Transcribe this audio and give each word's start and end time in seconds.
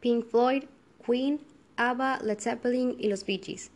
Pink 0.00 0.26
Floyd, 0.26 0.64
Queen, 1.04 1.40
ABBA, 1.76 2.20
Led 2.22 2.38
Zeppelin 2.40 2.96
y 2.98 3.08
los 3.08 3.24
Bee 3.24 3.40
Gees. 3.42 3.70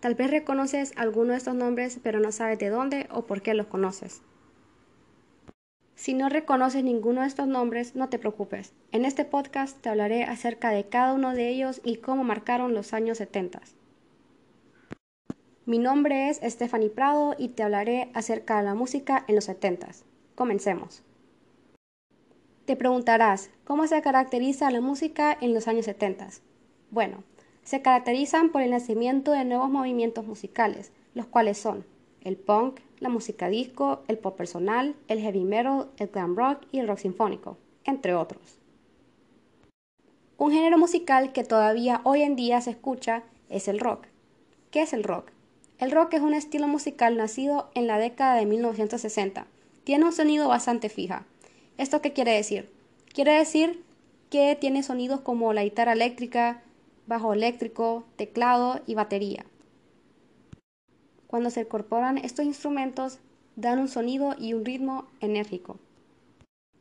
Tal 0.00 0.14
vez 0.14 0.30
reconoces 0.30 0.92
alguno 0.96 1.32
de 1.32 1.38
estos 1.38 1.54
nombres, 1.54 1.98
pero 2.02 2.20
no 2.20 2.30
sabes 2.30 2.58
de 2.58 2.68
dónde 2.68 3.08
o 3.10 3.22
por 3.26 3.42
qué 3.42 3.54
los 3.54 3.66
conoces. 3.66 4.22
Si 5.94 6.12
no 6.12 6.28
reconoces 6.28 6.84
ninguno 6.84 7.22
de 7.22 7.26
estos 7.26 7.48
nombres, 7.48 7.96
no 7.96 8.08
te 8.08 8.18
preocupes. 8.18 8.74
En 8.92 9.04
este 9.04 9.24
podcast 9.24 9.80
te 9.80 9.88
hablaré 9.88 10.24
acerca 10.24 10.70
de 10.70 10.84
cada 10.84 11.14
uno 11.14 11.32
de 11.32 11.48
ellos 11.48 11.80
y 11.84 11.96
cómo 11.96 12.22
marcaron 12.22 12.74
los 12.74 12.92
años 12.92 13.18
70. 13.18 13.62
Mi 15.64 15.78
nombre 15.78 16.28
es 16.28 16.38
Stephanie 16.44 16.90
Prado 16.90 17.34
y 17.38 17.48
te 17.48 17.62
hablaré 17.62 18.10
acerca 18.14 18.58
de 18.58 18.64
la 18.64 18.74
música 18.74 19.24
en 19.26 19.34
los 19.34 19.44
70. 19.44 19.88
Comencemos. 20.34 21.05
Te 22.66 22.74
preguntarás, 22.74 23.50
¿cómo 23.64 23.86
se 23.86 24.02
caracteriza 24.02 24.72
la 24.72 24.80
música 24.80 25.38
en 25.40 25.54
los 25.54 25.68
años 25.68 25.84
70? 25.84 26.30
Bueno, 26.90 27.22
se 27.62 27.80
caracterizan 27.80 28.50
por 28.50 28.60
el 28.60 28.72
nacimiento 28.72 29.30
de 29.30 29.44
nuevos 29.44 29.70
movimientos 29.70 30.26
musicales, 30.26 30.90
los 31.14 31.26
cuales 31.26 31.58
son 31.58 31.86
el 32.22 32.36
punk, 32.36 32.80
la 32.98 33.08
música 33.08 33.48
disco, 33.48 34.02
el 34.08 34.18
pop 34.18 34.36
personal, 34.36 34.96
el 35.06 35.20
heavy 35.20 35.44
metal, 35.44 35.90
el 35.96 36.08
glam 36.08 36.34
rock 36.34 36.66
y 36.72 36.80
el 36.80 36.88
rock 36.88 36.98
sinfónico, 36.98 37.56
entre 37.84 38.16
otros. 38.16 38.58
Un 40.36 40.50
género 40.50 40.76
musical 40.76 41.32
que 41.32 41.44
todavía 41.44 42.00
hoy 42.02 42.22
en 42.22 42.34
día 42.34 42.60
se 42.60 42.70
escucha 42.70 43.22
es 43.48 43.68
el 43.68 43.78
rock. 43.78 44.06
¿Qué 44.72 44.82
es 44.82 44.92
el 44.92 45.04
rock? 45.04 45.30
El 45.78 45.92
rock 45.92 46.14
es 46.14 46.20
un 46.20 46.34
estilo 46.34 46.66
musical 46.66 47.16
nacido 47.16 47.70
en 47.74 47.86
la 47.86 47.98
década 47.98 48.34
de 48.34 48.44
1960. 48.44 49.46
Tiene 49.84 50.04
un 50.04 50.12
sonido 50.12 50.48
bastante 50.48 50.88
fija. 50.88 51.26
¿Esto 51.78 52.00
qué 52.00 52.12
quiere 52.12 52.32
decir? 52.32 52.70
Quiere 53.12 53.32
decir 53.32 53.84
que 54.30 54.56
tiene 54.58 54.82
sonidos 54.82 55.20
como 55.20 55.52
la 55.52 55.62
guitarra 55.62 55.92
eléctrica, 55.92 56.62
bajo 57.06 57.34
eléctrico, 57.34 58.04
teclado 58.16 58.80
y 58.86 58.94
batería. 58.94 59.44
Cuando 61.26 61.50
se 61.50 61.60
incorporan 61.60 62.18
estos 62.18 62.46
instrumentos, 62.46 63.18
dan 63.56 63.78
un 63.78 63.88
sonido 63.88 64.34
y 64.38 64.54
un 64.54 64.64
ritmo 64.64 65.06
enérgico. 65.20 65.78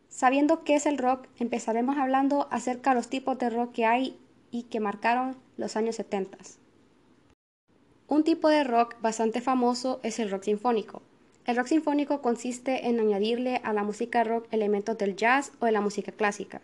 Sabiendo 0.08 0.64
qué 0.64 0.75
es 0.75 0.86
el 0.86 0.97
rock, 0.97 1.28
empezaremos 1.39 1.97
hablando 1.97 2.47
acerca 2.50 2.91
de 2.91 2.95
los 2.95 3.09
tipos 3.09 3.38
de 3.38 3.50
rock 3.50 3.73
que 3.73 3.86
hay 3.86 4.17
y 4.50 4.64
que 4.64 4.80
marcaron 4.80 5.36
los 5.58 5.75
años 5.75 5.97
70. 5.97 6.38
Un 8.08 8.23
tipo 8.23 8.47
de 8.47 8.64
rock 8.64 8.95
bastante 9.02 9.41
famoso 9.41 10.00
es 10.03 10.19
el 10.19 10.31
rock 10.31 10.44
sinfónico. 10.44 11.02
El 11.45 11.55
rock 11.57 11.67
sinfónico 11.67 12.21
consiste 12.23 12.88
en 12.88 12.99
añadirle 12.99 13.61
a 13.63 13.71
la 13.71 13.83
música 13.83 14.23
rock 14.23 14.47
elementos 14.49 14.97
del 14.97 15.15
jazz 15.15 15.51
o 15.59 15.67
de 15.67 15.71
la 15.71 15.81
música 15.81 16.11
clásica. 16.11 16.59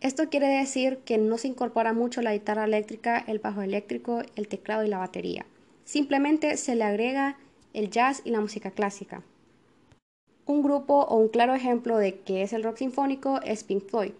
Esto 0.00 0.30
quiere 0.30 0.46
decir 0.46 0.98
que 1.04 1.18
no 1.18 1.36
se 1.36 1.48
incorpora 1.48 1.92
mucho 1.92 2.22
la 2.22 2.32
guitarra 2.32 2.64
eléctrica, 2.64 3.18
el 3.18 3.38
bajo 3.38 3.60
eléctrico, 3.60 4.22
el 4.34 4.48
teclado 4.48 4.82
y 4.82 4.88
la 4.88 4.96
batería. 4.96 5.44
Simplemente 5.84 6.56
se 6.56 6.74
le 6.74 6.84
agrega 6.84 7.36
el 7.74 7.90
jazz 7.90 8.22
y 8.24 8.30
la 8.30 8.40
música 8.40 8.70
clásica. 8.70 9.22
Un 10.46 10.62
grupo 10.62 11.02
o 11.02 11.16
un 11.16 11.28
claro 11.28 11.54
ejemplo 11.54 11.98
de 11.98 12.18
qué 12.20 12.42
es 12.42 12.54
el 12.54 12.64
rock 12.64 12.78
sinfónico 12.78 13.42
es 13.42 13.62
Pink 13.62 13.84
Floyd. 13.84 14.12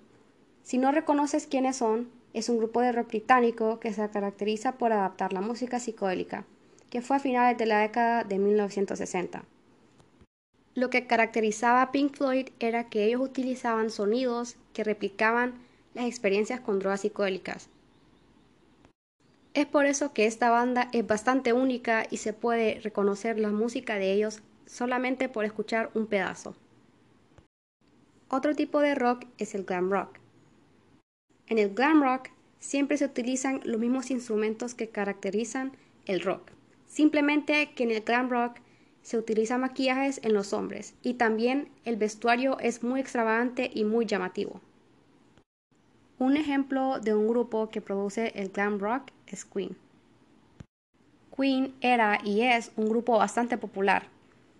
Si 0.62 0.76
no 0.76 0.92
reconoces 0.92 1.46
quiénes 1.46 1.76
son, 1.76 2.10
es 2.34 2.50
un 2.50 2.58
grupo 2.58 2.82
de 2.82 2.92
rock 2.92 3.08
británico 3.08 3.80
que 3.80 3.92
se 3.92 4.06
caracteriza 4.10 4.72
por 4.72 4.92
adaptar 4.92 5.32
la 5.32 5.40
música 5.40 5.80
psicodélica, 5.80 6.44
que 6.92 7.00
fue 7.00 7.16
a 7.16 7.20
finales 7.20 7.56
de 7.56 7.64
la 7.64 7.80
década 7.80 8.22
de 8.22 8.38
1960. 8.38 9.44
Lo 10.74 10.90
que 10.90 11.06
caracterizaba 11.06 11.80
a 11.80 11.90
Pink 11.90 12.14
Floyd 12.14 12.50
era 12.60 12.90
que 12.90 13.06
ellos 13.06 13.22
utilizaban 13.22 13.88
sonidos 13.88 14.56
que 14.74 14.84
replicaban 14.84 15.54
las 15.94 16.04
experiencias 16.04 16.60
con 16.60 16.80
drogas 16.80 17.00
psicodélicas. 17.00 17.70
Es 19.54 19.64
por 19.64 19.86
eso 19.86 20.12
que 20.12 20.26
esta 20.26 20.50
banda 20.50 20.90
es 20.92 21.06
bastante 21.06 21.54
única 21.54 22.06
y 22.10 22.18
se 22.18 22.34
puede 22.34 22.78
reconocer 22.80 23.38
la 23.38 23.48
música 23.48 23.94
de 23.94 24.12
ellos 24.12 24.42
solamente 24.66 25.31
por 25.31 25.47
escuchar 25.47 25.91
un 25.94 26.06
pedazo. 26.06 26.54
Otro 28.28 28.54
tipo 28.54 28.81
de 28.81 28.94
rock 28.94 29.25
es 29.38 29.54
el 29.54 29.64
glam 29.64 29.91
rock. 29.91 30.19
En 31.47 31.56
el 31.56 31.72
glam 31.72 32.02
rock 32.02 32.28
siempre 32.60 32.98
se 32.98 33.06
utilizan 33.06 33.62
los 33.64 33.81
mismos 33.81 34.10
instrumentos 34.10 34.75
que 34.75 34.91
caracterizan 34.91 35.72
el 36.04 36.20
rock, 36.20 36.50
simplemente 36.92 37.72
que 37.72 37.84
en 37.84 37.91
el 37.91 38.03
glam 38.03 38.28
rock 38.28 38.58
se 39.00 39.16
utilizan 39.16 39.62
maquillajes 39.62 40.20
en 40.22 40.34
los 40.34 40.53
hombres 40.53 40.94
y 41.03 41.14
también 41.14 41.70
el 41.86 41.97
vestuario 41.97 42.58
es 42.60 42.82
muy 42.82 43.00
extravagante 43.00 43.70
y 43.72 43.84
muy 43.84 44.04
llamativo. 44.04 44.60
Un 46.19 46.36
ejemplo 46.36 47.00
de 47.00 47.14
un 47.14 47.28
grupo 47.28 47.70
que 47.70 47.81
produce 47.81 48.32
el 48.34 48.50
glam 48.50 48.78
rock 48.78 49.04
es 49.26 49.47
Queen. 49.47 49.75
Queen 51.34 51.75
era 51.81 52.19
y 52.22 52.42
es 52.42 52.72
un 52.76 52.91
grupo 52.91 53.16
bastante 53.16 53.56
popular. 53.56 54.08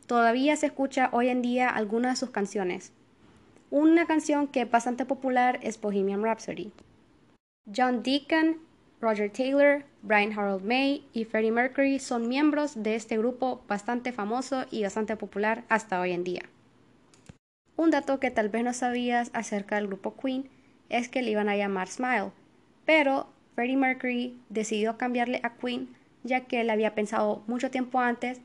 Todavía 0.07 0.57
se 0.57 0.67
escucha 0.67 1.11
hoy 1.13 1.29
en 1.29 1.43
día 1.43 1.69
algunas 1.69 2.13
de 2.13 2.27
sus 2.27 2.31
canciones. 2.31 2.93
Una 3.71 4.07
canción 4.07 4.49
que 4.49 4.63
es 4.63 4.71
bastante 4.71 5.05
popular 5.05 5.61
es 5.63 5.79
Bohemian 5.79 6.23
Rhapsody. 6.23 6.73
John 7.77 8.03
Deacon, 8.03 8.57
Roger 9.03 9.33
Taylor, 9.33 9.83
Brian 10.03 10.33
Harold 10.33 10.63
May 10.63 11.05
y 11.13 11.25
Freddie 11.25 11.51
Mercury 11.51 11.99
son 11.99 12.29
miembros 12.29 12.85
de 12.85 12.95
este 12.95 13.19
grupo 13.19 13.61
bastante 13.67 14.13
famoso 14.13 14.65
y 14.71 14.85
bastante 14.85 15.17
popular 15.17 15.65
hasta 15.69 16.01
hoy 16.01 16.13
en 16.13 16.23
día. 16.23 16.43
Un 17.77 17.91
dato 17.91 18.21
que 18.21 18.31
tal 18.31 18.49
vez 18.49 18.63
no 18.63 18.73
sabías 18.73 19.33
acerca 19.35 19.75
del 19.75 19.89
grupo 19.89 20.15
Queen 20.15 20.49
es 20.89 21.09
que 21.09 21.21
le 21.21 21.33
iban 21.33 21.49
a 21.49 21.57
llamar 21.57 21.89
Smile, 21.89 22.31
pero 22.87 23.27
Freddie 23.57 23.77
Mercury 23.77 24.41
decidió 24.51 24.97
cambiarle 24.97 25.41
a 25.43 25.57
Queen 25.57 25.89
ya 26.23 26.43
que 26.43 26.61
él 26.61 26.71
había 26.71 26.95
pensado 26.95 27.43
mucho 27.49 27.73
tiempo 27.73 27.99
antes 27.99 28.41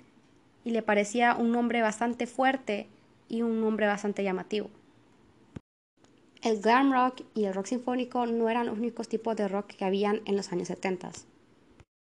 y 0.65 0.71
le 0.71 0.81
parecía 0.81 1.35
un 1.35 1.51
nombre 1.51 1.83
bastante 1.83 2.25
fuerte 2.25 2.87
y 3.29 3.43
un 3.43 3.61
nombre 3.61 3.85
bastante 3.85 4.23
llamativo. 4.23 4.71
El 6.43 6.61
glam 6.61 6.93
rock 6.93 7.23
y 7.33 7.45
el 7.45 7.53
rock 7.53 7.65
sinfónico 7.65 8.25
no 8.27 8.47
eran 8.47 8.67
los 8.67 8.77
únicos 8.77 9.07
tipos 9.07 9.35
de 9.35 9.47
rock 9.47 9.67
que 9.67 9.85
habían 9.85 10.21
en 10.25 10.35
los 10.35 10.51
años 10.51 10.67
70. 10.67 11.11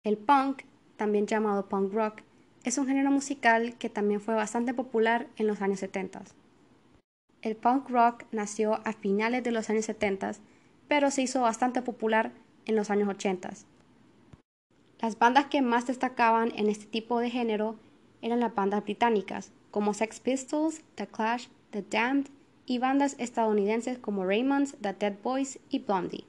El 0.04 0.18
punk, 0.18 0.64
también 0.98 1.26
llamado 1.26 1.68
punk 1.68 1.94
rock, 1.94 2.22
es 2.64 2.78
un 2.78 2.88
género 2.88 3.10
musical 3.10 3.76
que 3.78 3.90
también 3.90 4.22
fue 4.22 4.36
bastante 4.36 4.74
popular 4.74 5.28
en 5.38 5.48
los 5.48 5.62
años 5.62 5.80
70. 5.80 6.22
El 7.42 7.56
punk 7.56 7.90
rock 7.90 8.26
nació 8.32 8.80
a 8.86 8.94
finales 8.94 9.44
de 9.44 9.52
los 9.52 9.70
años 9.70 9.86
70, 9.86 10.34
pero 10.88 11.10
se 11.10 11.24
hizo 11.24 11.42
bastante 11.42 11.82
popular 11.82 12.32
en 12.66 12.76
los 12.76 12.92
años 12.92 13.10
80. 13.10 13.52
Las 15.02 15.18
bandas 15.18 15.46
que 15.46 15.62
más 15.62 15.88
destacaban 15.88 16.52
en 16.56 16.70
este 16.70 16.86
tipo 16.86 17.20
de 17.20 17.30
género 17.30 17.78
eran 18.22 18.42
las 18.42 18.54
bandas 18.54 18.84
británicas, 18.84 19.52
como 19.72 19.94
Sex 19.94 20.20
Pistols, 20.20 20.82
The 20.96 21.08
Clash, 21.08 21.48
The 21.72 21.84
Damned 21.90 22.30
y 22.70 22.78
bandas 22.78 23.16
estadounidenses 23.18 23.98
como 23.98 24.26
Raymonds, 24.26 24.76
The 24.80 24.94
Dead 24.94 25.16
Boys 25.24 25.58
y 25.72 25.80
Blondie. 25.80 26.26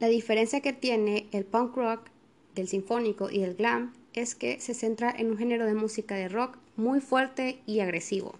La 0.00 0.08
diferencia 0.08 0.60
que 0.60 0.72
tiene 0.72 1.28
el 1.30 1.44
punk 1.44 1.76
rock 1.76 2.10
del 2.56 2.66
sinfónico 2.66 3.30
y 3.30 3.38
del 3.38 3.54
glam 3.54 3.94
es 4.12 4.34
que 4.34 4.60
se 4.60 4.74
centra 4.74 5.14
en 5.16 5.30
un 5.30 5.38
género 5.38 5.66
de 5.66 5.74
música 5.74 6.16
de 6.16 6.28
rock 6.28 6.58
muy 6.74 7.00
fuerte 7.00 7.62
y 7.64 7.78
agresivo. 7.78 8.34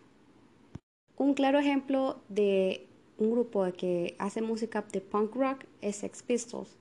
Un 1.17 1.35
claro 1.35 1.61
ejemplo 1.61 2.19
de 2.29 2.89
un 3.19 3.31
grupo 3.31 3.71
que 3.77 4.17
hace 4.19 4.43
música 4.43 4.85
de 4.91 5.01
punk 5.01 5.37
rock 5.37 5.67
es 5.83 5.97
Sex 5.97 6.25
Pistols. 6.25 6.77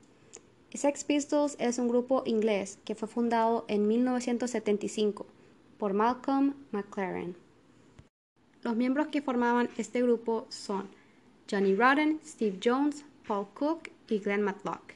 Sex 0.73 1.03
Pistols 1.03 1.55
es 1.59 1.77
un 1.77 1.87
grupo 1.87 2.23
inglés 2.25 2.79
que 2.83 2.95
fue 2.95 3.07
fundado 3.07 3.63
en 3.67 3.87
1975 3.87 5.27
por 5.77 5.93
Malcolm 5.93 6.55
McLaren. 6.71 7.35
Los 8.61 8.75
miembros 8.75 9.07
que 9.07 9.21
formaban 9.21 9.69
este 9.77 10.01
grupo 10.01 10.45
son 10.49 10.89
Johnny 11.49 11.75
Rotten, 11.75 12.19
Steve 12.25 12.59
Jones, 12.61 13.05
Paul 13.25 13.47
Cook 13.53 13.89
y 14.09 14.19
Glenn 14.19 14.41
Matlock. 14.41 14.95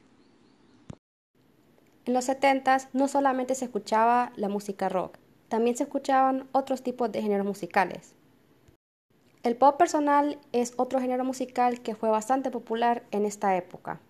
En 2.06 2.14
los 2.14 2.26
70 2.26 2.90
no 2.92 3.08
solamente 3.08 3.56
se 3.56 3.66
escuchaba 3.66 4.34
la 4.36 4.50
música 4.50 4.90
rock, 4.90 5.18
también 5.48 5.78
se 5.78 5.84
escuchaban 5.84 6.50
otros 6.52 6.84
tipos 6.84 7.12
de 7.12 7.22
géneros 7.22 7.46
musicales. 7.46 8.16
El 9.44 9.56
pop 9.56 9.78
personal 9.78 10.40
es 10.52 10.74
otro 10.76 11.00
género 11.00 11.24
musical 11.24 11.82
que 11.82 11.96
fue 11.96 12.10
bastante 12.10 12.52
popular 12.52 13.04
en 13.12 13.26
esta 13.26 13.56
época. 13.56 14.02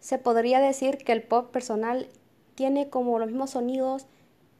Se 0.00 0.18
podría 0.18 0.60
decir 0.60 0.98
que 0.98 1.12
el 1.12 1.22
pop 1.22 1.50
personal 1.50 2.08
tiene 2.54 2.90
como 2.90 3.18
los 3.18 3.28
mismos 3.28 3.50
sonidos 3.50 4.06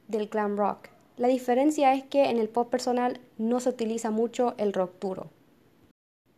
del 0.09 0.29
glam 0.29 0.57
rock. 0.57 0.94
La 1.17 1.29
diferencia 1.29 1.95
es 1.95 2.03
que 2.05 2.31
en 2.31 2.39
el 2.39 2.49
pop 2.49 2.69
personal 2.69 3.21
no 3.39 3.61
se 3.61 3.69
utiliza 3.69 4.11
mucho 4.11 4.55
el 4.59 4.73
rock 4.73 4.99
duro. 5.01 5.27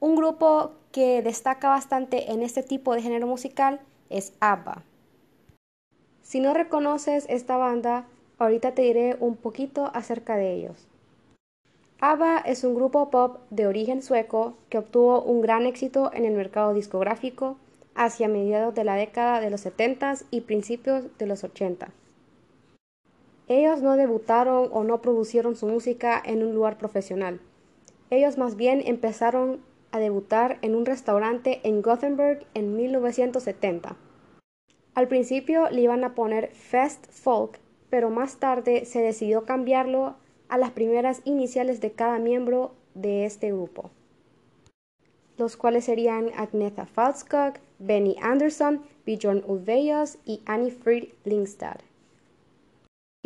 Un 0.00 0.16
grupo 0.16 0.72
que 0.92 1.22
destaca 1.22 1.70
bastante 1.70 2.30
en 2.30 2.42
este 2.42 2.62
tipo 2.62 2.94
de 2.94 3.00
género 3.00 3.26
musical 3.26 3.80
es 4.10 4.34
ABBA. 4.40 4.82
Si 6.22 6.40
no 6.40 6.52
reconoces 6.52 7.24
esta 7.30 7.56
banda, 7.56 8.06
ahorita 8.38 8.72
te 8.72 8.82
diré 8.82 9.16
un 9.18 9.36
poquito 9.36 9.90
acerca 9.94 10.36
de 10.36 10.52
ellos. 10.52 10.86
ABBA 12.00 12.38
es 12.40 12.62
un 12.62 12.74
grupo 12.74 13.08
pop 13.08 13.38
de 13.48 13.66
origen 13.66 14.02
sueco 14.02 14.58
que 14.68 14.76
obtuvo 14.76 15.22
un 15.22 15.40
gran 15.40 15.64
éxito 15.64 16.10
en 16.12 16.26
el 16.26 16.34
mercado 16.34 16.74
discográfico 16.74 17.56
hacia 17.94 18.28
mediados 18.28 18.74
de 18.74 18.84
la 18.84 18.96
década 18.96 19.40
de 19.40 19.48
los 19.48 19.62
70 19.62 20.16
y 20.30 20.42
principios 20.42 21.04
de 21.16 21.26
los 21.26 21.42
80. 21.42 21.88
Ellos 23.48 23.80
no 23.80 23.96
debutaron 23.96 24.68
o 24.72 24.82
no 24.82 25.00
producieron 25.00 25.54
su 25.54 25.66
música 25.66 26.20
en 26.24 26.44
un 26.44 26.54
lugar 26.54 26.78
profesional. 26.78 27.40
Ellos 28.10 28.38
más 28.38 28.56
bien 28.56 28.82
empezaron 28.84 29.60
a 29.92 30.00
debutar 30.00 30.58
en 30.62 30.74
un 30.74 30.84
restaurante 30.84 31.60
en 31.62 31.80
Gothenburg 31.80 32.44
en 32.54 32.76
1970. 32.76 33.96
Al 34.94 35.08
principio 35.08 35.70
le 35.70 35.82
iban 35.82 36.02
a 36.04 36.14
poner 36.14 36.50
Fest 36.52 37.06
Folk, 37.10 37.60
pero 37.88 38.10
más 38.10 38.38
tarde 38.38 38.84
se 38.84 39.00
decidió 39.00 39.44
cambiarlo 39.44 40.16
a 40.48 40.58
las 40.58 40.70
primeras 40.70 41.20
iniciales 41.24 41.80
de 41.80 41.92
cada 41.92 42.18
miembro 42.18 42.74
de 42.94 43.26
este 43.26 43.52
grupo, 43.52 43.90
los 45.36 45.56
cuales 45.56 45.84
serían 45.84 46.30
Agnetha 46.36 46.86
Falskog, 46.86 47.54
Benny 47.78 48.16
Anderson, 48.22 48.82
Bjorn 49.04 49.44
Ulvaeus 49.46 50.18
y 50.24 50.42
Annie 50.46 50.70
Fried 50.70 51.08
Lindstad. 51.24 51.76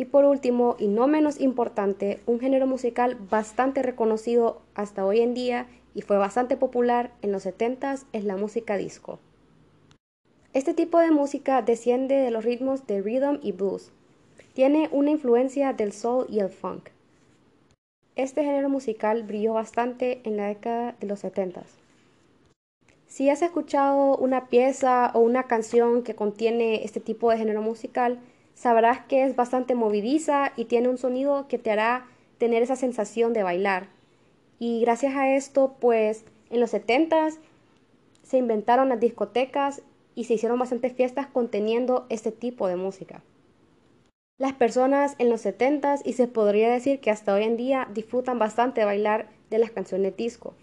Y 0.01 0.05
por 0.05 0.25
último, 0.25 0.77
y 0.79 0.87
no 0.87 1.05
menos 1.05 1.39
importante, 1.39 2.21
un 2.25 2.39
género 2.39 2.65
musical 2.65 3.19
bastante 3.29 3.83
reconocido 3.83 4.59
hasta 4.73 5.05
hoy 5.05 5.19
en 5.19 5.35
día 5.35 5.67
y 5.93 6.01
fue 6.01 6.17
bastante 6.17 6.57
popular 6.57 7.11
en 7.21 7.31
los 7.31 7.45
70s 7.45 8.05
es 8.11 8.23
la 8.23 8.35
música 8.35 8.77
disco. 8.77 9.19
Este 10.53 10.73
tipo 10.73 10.97
de 10.97 11.11
música 11.11 11.61
desciende 11.61 12.15
de 12.15 12.31
los 12.31 12.43
ritmos 12.43 12.87
de 12.87 12.99
rhythm 12.99 13.37
y 13.43 13.51
blues. 13.51 13.91
Tiene 14.55 14.89
una 14.91 15.11
influencia 15.11 15.71
del 15.73 15.91
soul 15.91 16.25
y 16.29 16.39
el 16.39 16.49
funk. 16.49 16.89
Este 18.15 18.43
género 18.43 18.69
musical 18.69 19.21
brilló 19.21 19.53
bastante 19.53 20.21
en 20.23 20.35
la 20.35 20.47
década 20.47 20.95
de 20.99 21.05
los 21.05 21.19
70. 21.19 21.61
Si 23.05 23.29
has 23.29 23.43
escuchado 23.43 24.17
una 24.17 24.47
pieza 24.47 25.11
o 25.13 25.19
una 25.19 25.43
canción 25.43 26.01
que 26.01 26.15
contiene 26.15 26.83
este 26.85 27.01
tipo 27.01 27.29
de 27.29 27.37
género 27.37 27.61
musical, 27.61 28.19
sabrás 28.53 29.05
que 29.05 29.23
es 29.23 29.35
bastante 29.35 29.75
movidiza 29.75 30.53
y 30.55 30.65
tiene 30.65 30.89
un 30.89 30.97
sonido 30.97 31.47
que 31.47 31.57
te 31.57 31.71
hará 31.71 32.05
tener 32.37 32.63
esa 32.63 32.75
sensación 32.75 33.33
de 33.33 33.43
bailar. 33.43 33.87
Y 34.59 34.81
gracias 34.81 35.15
a 35.15 35.35
esto, 35.35 35.75
pues 35.79 36.25
en 36.49 36.59
los 36.59 36.71
70 36.71 37.29
se 38.23 38.37
inventaron 38.37 38.89
las 38.89 38.99
discotecas 38.99 39.81
y 40.15 40.25
se 40.25 40.35
hicieron 40.35 40.59
bastantes 40.59 40.93
fiestas 40.93 41.27
conteniendo 41.27 42.05
este 42.09 42.31
tipo 42.31 42.67
de 42.67 42.75
música 42.75 43.23
las 44.41 44.53
personas 44.53 45.13
en 45.19 45.29
los 45.29 45.45
70s 45.45 46.01
y 46.03 46.13
se 46.13 46.27
podría 46.27 46.71
decir 46.71 46.99
que 46.99 47.11
hasta 47.11 47.31
hoy 47.31 47.43
en 47.43 47.57
día 47.57 47.87
disfrutan 47.93 48.39
bastante 48.39 48.81
de 48.81 48.85
bailar 48.85 49.29
de 49.51 49.59
las 49.59 49.69
canciones 49.69 50.17
disco. 50.17 50.55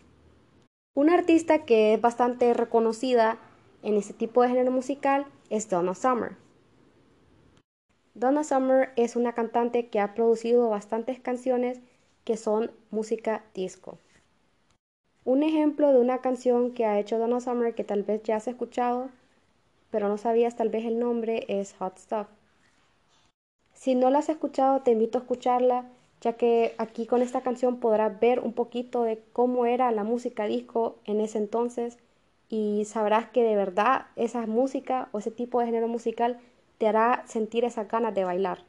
Una 0.97 1.15
artista 1.15 1.65
que 1.65 1.95
es 1.95 2.01
bastante 2.01 2.53
reconocida 2.55 3.39
en 3.85 3.95
este 3.97 4.15
tipo 4.15 4.43
de 4.43 4.49
género 4.49 4.73
musical 4.73 5.27
es 5.49 5.71
Donna 5.71 5.95
Summer. 5.95 6.33
Donna 8.19 8.43
Summer 8.43 8.91
es 8.97 9.15
una 9.15 9.33
cantante 9.33 9.87
que 9.87 10.01
ha 10.01 10.13
producido 10.15 10.69
bastantes 10.69 11.21
canciones 11.21 11.79
que 12.25 12.37
son 12.37 12.73
música 12.91 13.45
disco. 13.55 13.97
Un 15.25 15.45
ejemplo 15.45 15.93
de 15.93 16.01
una 16.01 16.19
canción 16.19 16.73
que 16.73 16.85
ha 16.85 16.99
hecho 16.99 17.19
Donna 17.19 17.41
Summer 17.41 17.77
que 17.77 17.85
tal 17.85 18.03
vez 18.03 18.21
ya 18.25 18.35
has 18.35 18.49
escuchado, 18.49 19.11
pero 19.93 20.09
no 20.09 20.19
sabías 20.19 20.57
tal 20.57 20.69
vez 20.69 20.85
el 20.85 20.99
nombre, 20.99 21.45
es 21.47 21.75
Hot 21.75 21.97
Stuff. 21.97 22.27
Si 23.73 23.95
no 23.95 24.11
la 24.11 24.19
has 24.19 24.29
escuchado, 24.29 24.81
te 24.81 24.91
invito 24.91 25.19
a 25.19 25.21
escucharla, 25.21 25.85
ya 26.21 26.33
que 26.33 26.75
aquí 26.79 27.07
con 27.07 27.23
esta 27.23 27.43
canción 27.43 27.79
podrás 27.79 28.19
ver 28.19 28.41
un 28.41 28.53
poquito 28.53 29.05
de 29.05 29.23
cómo 29.33 29.65
era 29.65 29.93
la 29.93 30.03
música 30.03 30.47
disco 30.47 30.97
en 31.05 31.21
ese 31.21 31.39
entonces 31.39 31.99
y 32.49 32.85
sabrás 32.85 33.29
que 33.31 33.45
de 33.45 33.55
verdad 33.55 34.07
esa 34.17 34.45
música 34.49 35.09
o 35.13 35.21
ese 35.21 35.31
tipo 35.31 35.61
de 35.61 35.67
género 35.67 35.87
musical 35.87 36.41
te 36.79 36.87
hará 36.87 37.25
sentir 37.27 37.65
esas 37.65 37.89
ganas 37.89 38.15
de 38.15 38.25
bailar. 38.25 38.65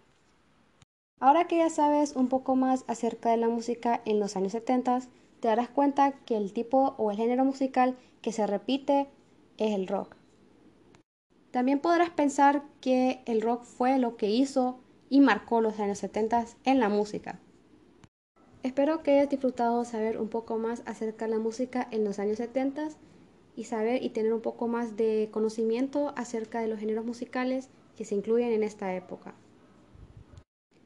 Ahora 1.20 1.48
que 1.48 1.58
ya 1.58 1.70
sabes 1.70 2.16
un 2.16 2.28
poco 2.28 2.56
más 2.56 2.84
acerca 2.88 3.30
de 3.30 3.38
la 3.38 3.50
música 3.50 4.02
en 4.06 4.20
los 4.20 4.36
años 4.36 4.54
70, 4.54 5.02
te 5.40 5.48
darás 5.48 5.70
cuenta 5.70 6.12
que 6.12 6.38
el 6.38 6.54
tipo 6.54 6.96
o 6.98 7.12
el 7.12 7.18
género 7.18 7.46
musical 7.46 7.98
que 8.22 8.32
se 8.32 8.48
repite 8.48 9.08
es 9.58 9.76
el 9.76 9.88
rock. 9.88 10.16
También 11.52 11.80
podrás 11.80 12.10
pensar 12.10 12.64
que 12.80 13.22
el 13.26 13.42
rock 13.42 13.64
fue 13.64 13.98
lo 14.00 14.18
que 14.18 14.30
hizo 14.30 14.80
y 15.10 15.20
marcó 15.20 15.62
los 15.62 15.80
años 15.80 15.98
70 16.00 16.46
en 16.66 16.80
la 16.80 16.90
música. 16.90 17.40
Espero 18.62 19.04
que 19.04 19.12
hayas 19.12 19.30
disfrutado 19.30 19.84
saber 19.86 20.20
un 20.20 20.30
poco 20.30 20.58
más 20.58 20.84
acerca 20.86 21.26
de 21.26 21.32
la 21.32 21.40
música 21.40 21.88
en 21.92 22.04
los 22.04 22.20
años 22.20 22.38
70 22.38 22.90
y 23.56 23.64
saber 23.64 24.04
y 24.04 24.10
tener 24.10 24.34
un 24.34 24.42
poco 24.42 24.68
más 24.68 24.96
de 24.96 25.30
conocimiento 25.32 26.14
acerca 26.16 26.62
de 26.62 26.68
los 26.68 26.80
géneros 26.80 27.06
musicales 27.06 27.70
que 28.00 28.06
se 28.06 28.16
incluyen 28.16 28.54
en 28.54 28.64
esta 28.64 28.96
época. 28.96 29.34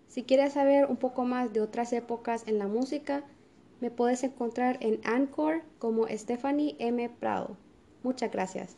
Si 0.07 0.23
quieres 0.23 0.53
saber 0.53 0.87
un 0.87 0.97
poco 0.97 1.25
más 1.25 1.53
de 1.53 1.61
otras 1.61 1.93
épocas 1.93 2.43
en 2.47 2.57
la 2.57 2.67
música, 2.67 3.23
me 3.81 3.91
puedes 3.91 4.23
encontrar 4.23 4.79
en 4.81 4.99
Anchor 5.03 5.61
como 5.77 6.07
Stephanie 6.07 6.75
M. 6.79 7.07
Prado. 7.19 7.55
Muchas 8.01 8.31
gracias. 8.31 8.77